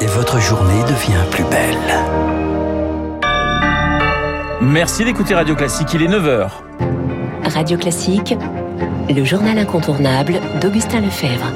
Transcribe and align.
et 0.00 0.06
votre 0.06 0.40
journée 0.40 0.82
devient 0.84 1.24
plus 1.30 1.44
belle. 1.44 1.76
Merci 4.62 5.04
d'écouter 5.04 5.34
Radio 5.34 5.54
Classique, 5.54 5.92
il 5.94 6.02
est 6.02 6.08
9h. 6.08 6.48
Radio 7.44 7.76
Classique, 7.76 8.34
le 9.08 9.24
journal 9.24 9.58
incontournable 9.58 10.40
d'Augustin 10.60 11.00
Lefebvre. 11.00 11.46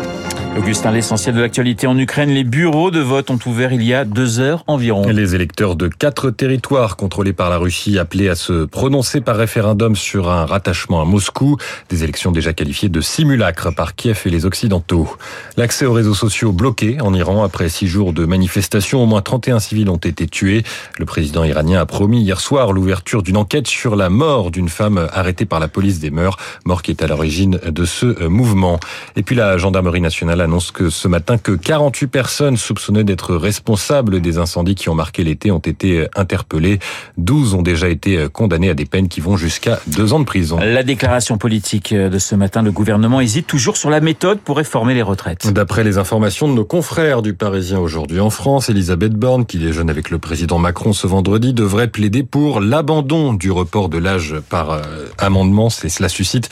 Augustin, 0.57 0.93
l'essentiel 0.93 1.35
de 1.35 1.41
l'actualité 1.41 1.89
en 1.89 1.99
Ukraine, 1.99 2.31
les 2.31 2.45
bureaux 2.45 2.93
de 2.93 3.01
vote 3.01 3.29
ont 3.31 3.39
ouvert 3.45 3.73
il 3.73 3.83
y 3.83 3.93
a 3.93 4.05
deux 4.05 4.39
heures 4.39 4.63
environ. 4.69 5.05
Les 5.09 5.35
électeurs 5.35 5.75
de 5.75 5.89
quatre 5.89 6.31
territoires 6.31 6.97
contrôlés 6.97 7.33
par 7.33 7.51
la 7.51 7.59
Russie 7.59 7.99
appelés 7.99 8.29
à 8.29 8.37
se 8.37 8.65
prononcer 8.65 9.21
par 9.21 9.37
référendum 9.37 9.97
sur 9.97 10.31
un 10.31 10.47
rattachement 10.47 11.03
à 11.03 11.05
Moscou, 11.05 11.57
des 11.89 12.05
élections 12.05 12.31
déjà 12.31 12.53
qualifiées 12.53 12.89
de 12.89 13.01
simulacres 13.01 13.75
par 13.75 13.97
Kiev 13.97 14.23
et 14.27 14.31
les 14.31 14.47
Occidentaux. 14.47 15.09
L'accès 15.57 15.87
aux 15.87 15.93
réseaux 15.93 16.15
sociaux 16.15 16.53
bloqué 16.53 17.01
en 17.01 17.13
Iran 17.15 17.43
après 17.43 17.69
six 17.69 17.89
jours 17.89 18.13
de 18.13 18.25
manifestations, 18.25 19.03
au 19.03 19.07
moins 19.07 19.23
31 19.23 19.59
civils 19.59 19.91
ont 19.91 19.97
été 19.97 20.29
tués. 20.29 20.63
Le 21.01 21.05
président 21.05 21.43
iranien 21.43 21.81
a 21.81 21.87
promis 21.87 22.23
hier 22.23 22.41
soir 22.41 22.73
l'ouverture 22.73 23.25
d'une 23.25 23.39
enquête 23.39 23.67
sur 23.67 23.97
la 23.97 24.09
mort 24.09 24.53
d'une 24.53 24.69
femme 24.69 25.09
arrêtée 25.13 25.47
par 25.47 25.59
la 25.59 25.67
police 25.67 25.99
des 25.99 26.13
mœurs, 26.13 26.37
mort 26.65 26.83
qui 26.83 26.93
est 26.93 27.03
à 27.03 27.09
l'origine 27.09 27.59
de 27.67 27.85
ce 27.85 28.29
mouvement. 28.29 28.79
Et 29.17 29.25
puis 29.25 29.35
la 29.35 29.59
gendarmerie 29.59 30.01
nationale 30.01 30.44
annonce 30.45 30.71
que 30.71 30.91
ce 30.91 31.09
matin 31.09 31.39
que 31.39 31.53
48 31.53 32.07
personnes 32.07 32.57
soupçonnées 32.57 33.05
d'être 33.05 33.35
responsables 33.35 34.21
des 34.21 34.39
incendies 34.39 34.75
qui 34.75 34.89
ont 34.89 34.95
marqué 34.95 35.25
l'été 35.25 35.51
ont 35.51 35.59
été 35.59 36.07
interpellées. 36.15 36.79
12 37.19 37.55
ont 37.55 37.63
déjà 37.63 37.89
été 37.89 38.29
condamnées 38.33 38.71
à 38.71 38.75
des 38.75 38.87
peines 38.87 39.09
qui 39.09 39.21
vont 39.21 39.37
jusqu'à 39.37 39.81
deux 39.87 40.13
ans 40.13 40.21
de 40.21 40.25
prison. 40.25 40.59
La 40.59 40.83
déclaration 40.83 41.39
politique 41.39 41.93
de 41.93 42.19
ce 42.19 42.35
matin, 42.35 42.63
le 42.63 42.73
gouvernement 42.73 43.21
hésite 43.21 43.47
toujours 43.47 43.77
sur 43.77 43.91
la 43.91 44.01
méthode 44.01 44.39
pour 44.41 44.57
réformer 44.57 44.95
les 44.95 45.03
retraites. 45.03 45.53
D'après 45.53 45.85
les 45.85 45.99
informations 45.99 46.49
de 46.49 46.55
nos 46.55 46.65
confrères 46.65 47.23
du 47.23 47.35
Parisien 47.35 47.79
aujourd'hui 47.79 48.21
en 48.21 48.31
France, 48.31 48.69
Elisabeth 48.69 49.15
Borne, 49.15 49.47
qui 49.47 49.59
déjeune 49.59 49.91
avec 49.91 50.11
le 50.11 50.19
président 50.19 50.59
Macron 50.59 50.93
ce 50.93 51.07
vendredi, 51.07 51.53
devrait 51.53 51.89
plaider 51.89 52.23
pour 52.23 52.61
l'abandon 52.61 53.35
du 53.35 53.51
report 53.51 53.89
de 53.89 53.99
l'âge 53.99 54.37
par 54.49 54.71
euh, 54.71 54.83
amendement. 55.19 55.71
Cela 55.71 56.09
suscite 56.09 56.49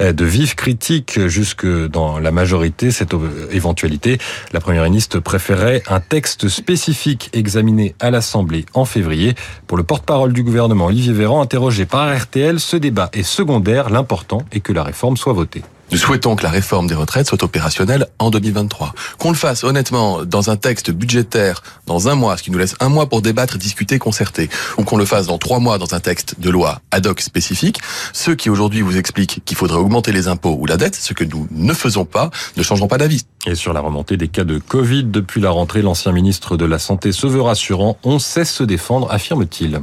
euh, 0.00 0.12
de 0.12 0.24
vives 0.24 0.54
critiques 0.54 1.26
jusque 1.26 1.66
dans 1.66 2.18
la 2.18 2.30
majorité. 2.30 2.90
Cette 2.90 3.14
éventualité. 3.50 4.18
La 4.52 4.60
première 4.60 4.84
ministre 4.84 5.18
préférait 5.18 5.82
un 5.88 6.00
texte 6.00 6.48
spécifique 6.48 7.30
examiné 7.32 7.94
à 8.00 8.10
l'Assemblée 8.10 8.64
en 8.74 8.84
février. 8.84 9.34
Pour 9.66 9.76
le 9.76 9.84
porte-parole 9.84 10.32
du 10.32 10.42
gouvernement, 10.42 10.86
Olivier 10.86 11.12
Véran, 11.12 11.42
interrogé 11.42 11.86
par 11.86 12.16
RTL, 12.16 12.60
ce 12.60 12.76
débat 12.76 13.10
est 13.12 13.22
secondaire. 13.22 13.90
L'important 13.90 14.42
est 14.52 14.60
que 14.60 14.72
la 14.72 14.82
réforme 14.82 15.16
soit 15.16 15.32
votée. 15.32 15.62
Nous 15.92 15.98
souhaitons 15.98 16.34
que 16.34 16.42
la 16.42 16.50
réforme 16.50 16.88
des 16.88 16.94
retraites 16.94 17.28
soit 17.28 17.42
opérationnelle 17.44 18.06
en 18.18 18.30
2023. 18.30 18.92
Qu'on 19.18 19.30
le 19.30 19.36
fasse 19.36 19.62
honnêtement 19.62 20.24
dans 20.24 20.50
un 20.50 20.56
texte 20.56 20.90
budgétaire 20.90 21.62
dans 21.86 22.08
un 22.08 22.16
mois, 22.16 22.36
ce 22.36 22.42
qui 22.42 22.50
nous 22.50 22.58
laisse 22.58 22.74
un 22.80 22.88
mois 22.88 23.08
pour 23.08 23.22
débattre, 23.22 23.56
discuter, 23.56 23.98
concerter, 23.98 24.50
ou 24.78 24.84
qu'on 24.84 24.96
le 24.96 25.04
fasse 25.04 25.26
dans 25.26 25.38
trois 25.38 25.60
mois 25.60 25.78
dans 25.78 25.94
un 25.94 26.00
texte 26.00 26.40
de 26.40 26.50
loi 26.50 26.80
ad 26.90 27.06
hoc 27.06 27.20
spécifique. 27.20 27.80
Ceux 28.12 28.34
qui 28.34 28.50
aujourd'hui 28.50 28.80
vous 28.80 28.96
expliquent 28.96 29.42
qu'il 29.44 29.56
faudrait 29.56 29.78
augmenter 29.78 30.10
les 30.10 30.26
impôts 30.26 30.56
ou 30.58 30.66
la 30.66 30.76
dette, 30.76 30.96
ce 30.96 31.12
que 31.12 31.24
nous 31.24 31.46
ne 31.52 31.72
faisons 31.72 32.04
pas, 32.04 32.30
ne 32.56 32.62
changeront 32.62 32.88
pas 32.88 32.98
d'avis. 32.98 33.24
Et 33.46 33.54
sur 33.54 33.72
la 33.72 33.80
remontée 33.80 34.16
des 34.16 34.28
cas 34.28 34.44
de 34.44 34.58
Covid 34.58 35.04
depuis 35.04 35.40
la 35.40 35.50
rentrée, 35.50 35.82
l'ancien 35.82 36.10
ministre 36.10 36.56
de 36.56 36.64
la 36.64 36.80
Santé 36.80 37.12
se 37.12 37.28
veut 37.28 37.42
rassurant. 37.42 37.96
On 38.02 38.18
sait 38.18 38.44
se 38.44 38.64
défendre, 38.64 39.08
affirme-t-il. 39.10 39.80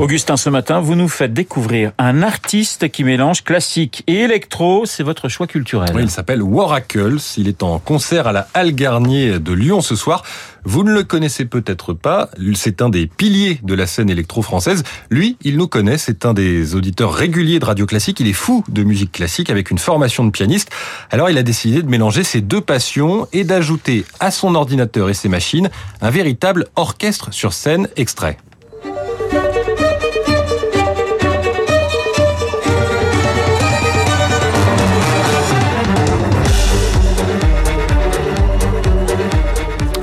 Augustin, 0.00 0.36
ce 0.36 0.48
matin, 0.48 0.78
vous 0.78 0.94
nous 0.94 1.08
faites 1.08 1.32
découvrir 1.32 1.90
un 1.98 2.22
artiste 2.22 2.88
qui 2.88 3.02
mélange 3.02 3.42
classique 3.42 4.04
et 4.06 4.20
électro. 4.20 4.86
C'est 4.86 5.02
votre 5.02 5.28
choix 5.28 5.48
culturel. 5.48 5.90
Oui, 5.92 6.02
il 6.04 6.10
s'appelle 6.10 6.40
Waracles. 6.40 7.18
Il 7.36 7.48
est 7.48 7.64
en 7.64 7.80
concert 7.80 8.28
à 8.28 8.32
la 8.32 8.46
Halle 8.54 8.76
Garnier 8.76 9.40
de 9.40 9.52
Lyon 9.52 9.80
ce 9.80 9.96
soir. 9.96 10.22
Vous 10.62 10.84
ne 10.84 10.92
le 10.92 11.02
connaissez 11.02 11.46
peut-être 11.46 11.94
pas. 11.94 12.30
C'est 12.54 12.80
un 12.80 12.90
des 12.90 13.08
piliers 13.08 13.58
de 13.64 13.74
la 13.74 13.88
scène 13.88 14.08
électro-française. 14.08 14.84
Lui, 15.10 15.36
il 15.42 15.56
nous 15.56 15.66
connaît. 15.66 15.98
C'est 15.98 16.24
un 16.24 16.32
des 16.32 16.76
auditeurs 16.76 17.12
réguliers 17.12 17.58
de 17.58 17.64
radio 17.64 17.84
classique. 17.84 18.20
Il 18.20 18.28
est 18.28 18.32
fou 18.32 18.62
de 18.68 18.84
musique 18.84 19.10
classique 19.10 19.50
avec 19.50 19.72
une 19.72 19.78
formation 19.78 20.24
de 20.24 20.30
pianiste. 20.30 20.70
Alors, 21.10 21.28
il 21.28 21.38
a 21.38 21.42
décidé 21.42 21.82
de 21.82 21.88
mélanger 21.88 22.22
ses 22.22 22.40
deux 22.40 22.60
passions 22.60 23.26
et 23.32 23.42
d'ajouter 23.42 24.04
à 24.20 24.30
son 24.30 24.54
ordinateur 24.54 25.10
et 25.10 25.14
ses 25.14 25.28
machines 25.28 25.70
un 26.00 26.10
véritable 26.10 26.66
orchestre 26.76 27.32
sur 27.32 27.52
scène 27.52 27.88
extrait. 27.96 28.38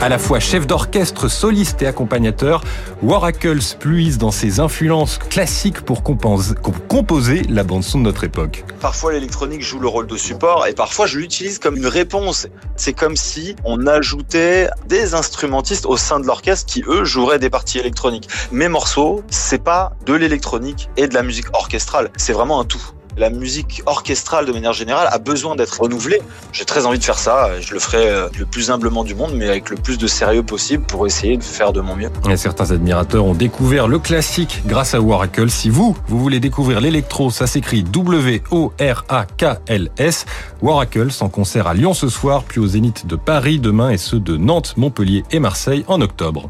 À 0.06 0.10
la 0.10 0.20
fois 0.20 0.40
chef 0.40 0.68
d'orchestre, 0.68 1.28
soliste 1.28 1.82
et 1.82 1.88
accompagnateur, 1.88 2.64
Waracles 3.02 3.76
puise 3.80 4.20
dans 4.20 4.30
ses 4.30 4.60
influences 4.60 5.18
classiques 5.18 5.82
pour 5.82 6.04
composer 6.04 7.42
la 7.50 7.64
bande-son 7.64 7.98
de 7.98 8.04
notre 8.04 8.24
époque. 8.24 8.66
Parfois 8.80 9.14
l'électronique 9.14 9.64
joue 9.64 9.80
le 9.80 9.88
rôle 9.88 10.06
de 10.06 10.16
support 10.16 10.68
et 10.68 10.74
parfois 10.74 11.08
je 11.08 11.18
l'utilise 11.18 11.58
comme 11.58 11.76
une 11.76 11.88
réponse. 11.88 12.46
C'est 12.76 12.94
comme 12.94 13.16
si 13.16 13.56
on 13.64 13.88
ajoutait 13.88 14.70
des 14.88 15.16
instrumentistes 15.16 15.88
au 15.88 15.98
sein 15.98 16.20
de 16.20 16.28
l'orchestre 16.28 16.72
qui 16.72 16.84
eux 16.88 17.04
joueraient 17.04 17.40
des 17.40 17.50
parties 17.50 17.80
électroniques. 17.80 18.30
Mes 18.52 18.68
morceaux, 18.68 19.24
c'est 19.32 19.64
pas 19.64 19.94
de 20.06 20.14
l'électronique 20.14 20.88
et 20.98 21.08
de 21.08 21.16
la 21.16 21.24
musique 21.24 21.48
orchestrale, 21.56 22.12
c'est 22.16 22.34
vraiment 22.34 22.60
un 22.60 22.66
tout 22.66 22.92
la 23.18 23.30
musique 23.30 23.82
orchestrale 23.86 24.46
de 24.46 24.52
manière 24.52 24.74
générale 24.74 25.08
a 25.12 25.18
besoin 25.20 25.56
d'être 25.56 25.82
renouvelée. 25.82 26.22
J'ai 26.52 26.66
très 26.66 26.86
envie 26.86 27.00
de 27.00 27.04
faire 27.04 27.18
ça. 27.18 27.62
Je 27.62 27.74
le 27.74 27.80
ferai 27.80 28.10
euh, 28.10 28.28
le 28.38 28.46
plus 28.46 28.70
humblement 28.72 29.04
du 29.04 29.16
monde, 29.16 29.32
mais 29.36 29.48
avec 29.50 29.70
le 29.70 29.78
plus 29.78 29.98
de 29.98 30.08
sérieux 30.08 30.44
possible 30.44 30.84
pour 30.86 31.08
essayer 31.08 31.38
de 31.38 31.44
faire 31.44 31.74
de 31.74 31.82
mon 31.82 31.96
mieux. 31.96 32.10
Certains 32.36 32.72
admirateurs 32.72 33.26
ont 33.26 33.34
découvert 33.34 33.88
le 33.88 34.00
classique 34.00 34.62
grâce 34.66 34.94
à 34.94 35.02
Waracles. 35.02 35.50
Si 35.50 35.70
vous, 35.70 35.96
vous 36.08 36.20
voulez 36.20 36.40
découvrir 36.40 36.82
l'électro, 36.82 37.30
ça 37.32 37.48
s'écrit 37.48 37.84
W-O-R-A-K-L-S. 37.84 38.76
Waracles 40.62 41.12
en 41.22 41.30
concert 41.30 41.68
à 41.68 41.74
Lyon 41.74 41.94
ce 41.94 42.10
soir, 42.10 42.44
puis 42.44 42.60
au 42.60 42.68
Zénith 42.68 43.08
de 43.08 43.16
Paris 43.16 43.60
demain 43.60 43.92
et 43.92 43.98
ceux 43.98 44.20
de 44.20 44.36
Nantes, 44.38 44.74
Montpellier 44.78 45.24
et 45.32 45.40
Marseille 45.40 45.86
en 45.88 46.02
octobre. 46.02 46.50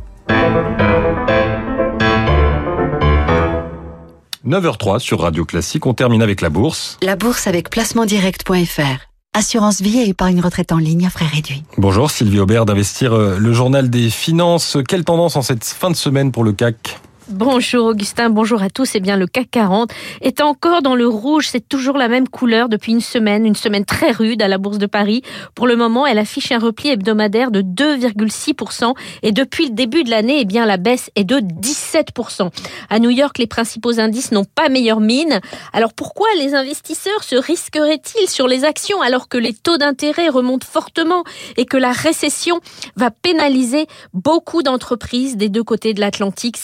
9h03 4.46 5.00
sur 5.00 5.22
Radio 5.22 5.44
Classique. 5.44 5.86
On 5.86 5.94
termine 5.94 6.22
avec 6.22 6.42
la 6.42 6.50
bourse. 6.50 6.98
La 7.02 7.16
bourse 7.16 7.48
avec 7.48 7.70
placementdirect.fr. 7.70 9.08
Assurance 9.34 9.82
vie 9.82 10.00
et 10.00 10.10
épargne 10.10 10.40
retraite 10.40 10.72
en 10.72 10.78
ligne 10.78 11.06
à 11.06 11.10
frais 11.10 11.26
réduits. 11.26 11.64
Bonjour 11.78 12.10
Sylvie 12.10 12.40
Aubert 12.40 12.66
d'Investir, 12.66 13.14
euh, 13.14 13.38
le 13.38 13.54
journal 13.54 13.90
des 13.90 14.10
finances. 14.10 14.78
Quelle 14.88 15.04
tendance 15.04 15.36
en 15.36 15.42
cette 15.42 15.66
fin 15.66 15.90
de 15.90 15.96
semaine 15.96 16.32
pour 16.32 16.44
le 16.44 16.54
CAC 16.54 17.00
Bonjour 17.30 17.88
Augustin, 17.88 18.30
bonjour 18.30 18.62
à 18.62 18.69
tous. 18.69 18.91
Eh 18.94 19.00
bien, 19.00 19.18
le 19.18 19.25
CAC 19.25 19.50
40 19.50 19.90
est 20.22 20.41
encore 20.41 20.84
dans 20.84 20.94
le 20.94 21.08
rouge. 21.08 21.47
C'est 21.50 21.68
toujours 21.68 21.97
la 21.97 22.08
même 22.08 22.30
couleur 22.30 22.69
depuis 22.69 22.91
une 22.91 23.02
semaine, 23.02 23.47
une 23.47 23.56
semaine 23.56 23.84
très 23.84 24.12
rude 24.12 24.44
à 24.44 24.47
la 24.47 24.59
Bourse 24.59 24.78
de 24.78 24.86
Paris. 24.86 25.24
Pour 25.56 25.66
le 25.66 25.75
moment, 25.75 26.06
elle 26.06 26.19
affiche 26.19 26.52
un 26.52 26.59
repli 26.59 26.90
hebdomadaire 26.90 27.50
de 27.50 27.64
2,6% 27.64 28.94
et 29.24 29.31
depuis 29.31 29.69
le 29.69 29.74
début 29.74 30.03
de 30.03 30.12
l'année, 30.12 30.38
eh 30.41 30.46
bien, 30.46 30.68
la 30.68 30.78
baisse 30.78 31.09
est 31.16 31.24
de 31.24 31.38
17%. 31.40 32.52
À 32.91 33.00
New 33.00 33.09
York, 33.09 33.40
les 33.40 33.47
principaux 33.47 34.00
indices 34.00 34.31
n'ont 34.31 34.46
pas 34.46 34.69
meilleure 34.69 35.00
mine. 35.00 35.40
Alors 35.74 35.94
pourquoi 35.94 36.28
les 36.38 36.53
investisseurs 36.53 37.24
se 37.24 37.35
risqueraient-ils 37.35 38.30
sur 38.30 38.47
les 38.47 38.66
actions 38.66 39.02
alors 39.02 39.30
que 39.30 39.40
les 39.40 39.53
taux 39.53 39.78
d'intérêt 39.78 40.30
remontent 40.30 40.68
fortement 40.68 41.24
et 41.58 41.66
que 41.66 41.78
la 41.78 41.91
récession 41.91 42.59
va 42.96 43.09
pénaliser 43.09 43.88
beaucoup 44.14 44.62
d'entreprises 44.62 45.38
des 45.38 45.50
deux 45.50 45.64
côtés 45.64 45.96
de 45.96 46.02
l'Atlantique? 46.02 46.58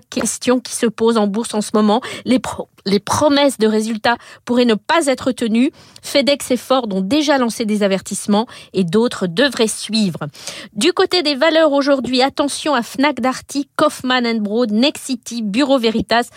Question 0.00 0.60
qui 0.60 0.74
se 0.74 0.86
pose 0.86 1.16
en 1.16 1.26
bourse 1.26 1.54
en 1.54 1.60
ce 1.60 1.70
moment. 1.74 2.00
Les, 2.24 2.40
les 2.88 3.00
promesses 3.00 3.58
de 3.58 3.66
résultats 3.66 4.16
pourraient 4.44 4.64
ne 4.64 4.74
pas 4.74 5.06
être 5.06 5.32
tenues. 5.32 5.70
FedEx 6.02 6.50
et 6.50 6.56
Ford 6.56 6.86
ont 6.90 7.00
déjà 7.00 7.38
lancé 7.38 7.64
des 7.64 7.82
avertissements 7.82 8.46
et 8.72 8.84
d'autres 8.84 9.26
devraient 9.26 9.68
suivre. 9.68 10.20
Du 10.74 10.92
côté 10.92 11.22
des 11.22 11.34
valeurs 11.34 11.72
aujourd'hui, 11.72 12.22
attention 12.22 12.74
à 12.74 12.82
Fnac 12.82 13.20
Darty, 13.20 13.68
Kaufman 13.76 14.40
Broad, 14.40 14.72
Nexity, 14.72 15.42
Bureau 15.42 15.78
Veritas. 15.78 16.28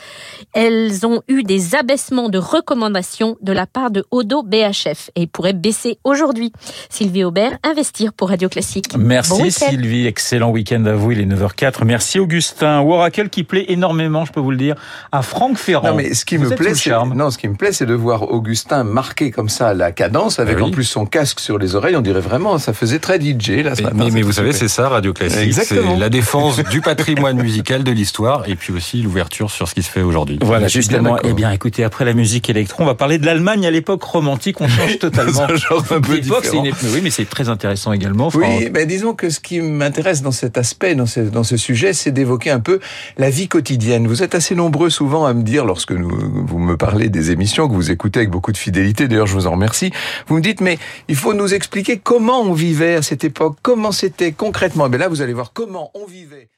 Elles 0.53 1.05
ont 1.05 1.21
eu 1.27 1.43
des 1.43 1.75
abaissements 1.75 2.29
de 2.29 2.37
recommandations 2.37 3.37
de 3.41 3.53
la 3.53 3.65
part 3.65 3.91
de 3.91 4.03
Odo 4.11 4.43
BHF 4.43 5.09
et 5.15 5.27
pourraient 5.27 5.53
baisser 5.53 5.97
aujourd'hui. 6.03 6.51
Sylvie 6.89 7.23
Aubert, 7.23 7.57
investir 7.63 8.13
pour 8.13 8.29
Radio 8.29 8.49
Classique. 8.49 8.95
Merci 8.97 9.51
Sylvie, 9.51 10.07
excellent 10.07 10.49
week-end 10.51 10.85
à 10.85 10.93
vous, 10.93 11.11
il 11.11 11.19
est 11.21 11.25
9h04. 11.25 11.85
Merci 11.85 12.19
Augustin. 12.19 12.81
Oracle 12.81 13.29
qui 13.29 13.43
plaît 13.43 13.65
énormément, 13.69 14.25
je 14.25 14.31
peux 14.31 14.39
vous 14.39 14.51
le 14.51 14.57
dire, 14.57 14.75
à 15.11 15.21
Franck 15.21 15.57
Ferrand. 15.57 15.89
Non 15.89 15.95
mais 15.95 16.13
ce 16.13 16.25
qui 16.25 16.37
me 16.41 16.55
plaît, 16.55 16.73
non, 17.15 17.31
ce 17.31 17.37
qui 17.37 17.47
me 17.47 17.55
plaît, 17.55 17.71
c'est 17.71 17.85
de 17.85 17.93
voir 17.93 18.31
Augustin 18.31 18.83
marquer 18.83 19.31
comme 19.31 19.49
ça 19.49 19.73
la 19.73 19.91
cadence, 19.91 20.39
avec 20.39 20.57
oui. 20.57 20.63
en 20.63 20.71
plus 20.71 20.83
son 20.83 21.05
casque 21.05 21.39
sur 21.39 21.57
les 21.57 21.75
oreilles. 21.75 21.95
On 21.95 22.01
dirait 22.01 22.21
vraiment, 22.21 22.57
ça 22.57 22.73
faisait 22.73 22.99
très 22.99 23.19
DJ 23.19 23.63
là 23.63 23.75
ce 23.75 23.81
Mais, 23.81 23.89
matin. 23.89 23.95
mais, 23.97 24.03
mais 24.05 24.11
C'est 24.11 24.21
vous 24.21 24.31
savez, 24.31 24.53
c'est 24.53 24.67
ça, 24.67 24.89
Radio 24.89 25.13
Classique. 25.13 25.39
Exactement. 25.39 25.93
C'est 25.93 25.99
la 25.99 26.09
défense 26.09 26.59
du 26.69 26.81
patrimoine 26.81 27.41
musical, 27.41 27.83
de 27.83 27.91
l'histoire, 27.91 28.47
et 28.47 28.55
puis 28.55 28.73
aussi 28.73 29.01
l'ouverture 29.01 29.51
sur 29.51 29.67
ce 29.67 29.73
qui 29.73 29.83
se 29.83 29.89
fait 29.89 30.01
aujourd'hui. 30.01 30.39
Voilà, 30.41 30.67
justement. 30.67 31.17
Eh 31.23 31.33
bien, 31.33 31.51
écoutez, 31.51 31.83
après 31.83 32.05
la 32.05 32.13
musique 32.13 32.49
électro, 32.49 32.83
on 32.83 32.85
va 32.85 32.95
parler 32.95 33.17
de 33.17 33.25
l'Allemagne 33.25 33.65
à 33.65 33.71
l'époque 33.71 34.03
romantique. 34.03 34.61
On 34.61 34.67
change 34.67 34.97
totalement. 34.99 35.43
Un 35.43 35.55
genre 35.55 35.83
un 35.91 36.01
peu 36.01 36.19
différent. 36.19 36.63
une 36.65 36.73
Oui, 36.93 37.01
mais 37.03 37.09
c'est 37.09 37.25
très 37.25 37.49
intéressant 37.49 37.93
également. 37.93 38.29
Oui, 38.33 38.69
ben 38.69 38.87
disons 38.87 39.13
que 39.13 39.29
ce 39.29 39.39
qui 39.39 39.59
m'intéresse 39.59 40.21
dans 40.21 40.31
cet 40.31 40.57
aspect, 40.57 40.95
dans 40.95 41.05
ce, 41.05 41.19
dans 41.19 41.43
ce 41.43 41.57
sujet, 41.57 41.93
c'est 41.93 42.11
d'évoquer 42.11 42.51
un 42.51 42.59
peu 42.59 42.79
la 43.17 43.29
vie 43.29 43.47
quotidienne. 43.47 44.07
Vous 44.07 44.23
êtes 44.23 44.35
assez 44.35 44.55
nombreux 44.55 44.89
souvent 44.89 45.25
à 45.25 45.33
me 45.33 45.43
dire, 45.43 45.65
lorsque 45.65 45.91
nous, 45.91 46.09
vous 46.31 46.59
me 46.59 46.77
parlez 46.77 47.09
des 47.09 47.31
émissions 47.31 47.67
que 47.67 47.73
vous 47.73 47.91
écoutez 47.91 48.19
avec 48.19 48.31
beaucoup 48.31 48.51
de 48.51 48.57
fidélité, 48.57 49.07
d'ailleurs 49.07 49.27
je 49.27 49.33
vous 49.33 49.47
en 49.47 49.51
remercie, 49.51 49.91
vous 50.27 50.35
me 50.35 50.41
dites, 50.41 50.61
mais 50.61 50.79
il 51.07 51.15
faut 51.15 51.33
nous 51.33 51.53
expliquer 51.53 51.97
comment 51.97 52.41
on 52.41 52.53
vivait 52.53 52.95
à 52.95 53.01
cette 53.01 53.23
époque, 53.23 53.57
comment 53.61 53.91
c'était 53.91 54.31
concrètement? 54.31 54.87
Et 54.87 54.89
bien 54.89 54.99
là, 54.99 55.07
vous 55.07 55.21
allez 55.21 55.33
voir 55.33 55.53
comment 55.53 55.91
on 55.93 56.05
vivait. 56.05 56.49